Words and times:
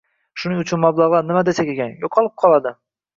Shuning 0.43 0.61
uchun 0.61 0.79
mablag‘lar... 0.85 1.27
nima 1.27 1.43
desak 1.49 1.69
ekan... 1.73 1.93
yo‘qolib 2.07 2.33
qoladi. 2.45 2.73